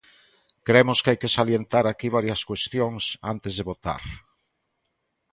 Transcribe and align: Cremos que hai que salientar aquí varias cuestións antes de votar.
Cremos 0.67 0.97
que 1.03 1.09
hai 1.11 1.19
que 1.21 1.33
salientar 1.37 1.85
aquí 1.87 2.07
varias 2.17 2.41
cuestións 2.49 3.03
antes 3.33 3.53
de 3.57 3.67
votar. 3.71 4.03